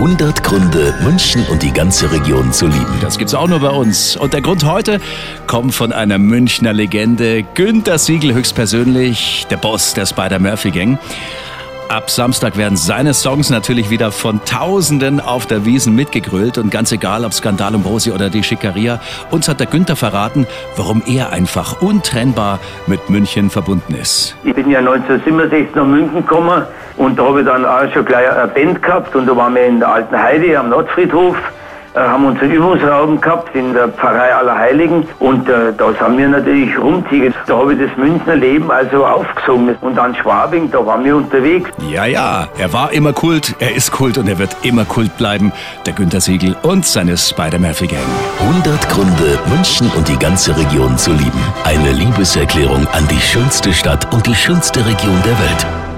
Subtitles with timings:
[0.00, 2.98] 100 Gründe, München und die ganze Region zu lieben.
[3.02, 4.16] Das gibt's auch nur bei uns.
[4.16, 4.98] Und der Grund heute
[5.46, 10.98] kommt von einer Münchner Legende, Günter Siegel höchstpersönlich, der Boss der Spider-Murphy-Gang.
[11.90, 16.92] Ab Samstag werden seine Songs natürlich wieder von Tausenden auf der Wiesen mitgegrölt und ganz
[16.92, 20.46] egal, ob Skandal um Rosi oder die Schickeria, uns hat der Günther verraten,
[20.76, 24.34] warum er einfach untrennbar mit München verbunden ist.
[24.44, 26.64] Ich bin ja 1967 nach München gekommen
[27.00, 29.64] und da habe ich dann auch schon gleich eine Band gehabt und da waren wir
[29.64, 31.36] in der Alten Heide am Nordfriedhof
[31.94, 36.78] äh, haben unseren Übungsraum gehabt in der Pfarrei Allerheiligen und äh, da sind wir natürlich
[36.78, 37.34] rumtigert.
[37.46, 39.74] Da habe ich das Münchner Leben also aufgesogen.
[39.80, 41.68] Und an Schwabing, da waren wir unterwegs.
[41.90, 45.52] Ja, ja, er war immer Kult, er ist Kult und er wird immer Kult bleiben.
[45.86, 47.98] Der Günter Siegel und seine Spider-Murphy-Gang.
[48.40, 51.42] 100 Gründe, München und die ganze Region zu lieben.
[51.64, 55.89] Eine Liebeserklärung an die schönste Stadt und die schönste Region der Welt.